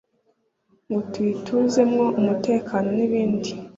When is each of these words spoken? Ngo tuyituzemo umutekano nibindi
Ngo 0.87 0.99
tuyituzemo 1.11 2.03
umutekano 2.19 2.87
nibindi 2.97 3.51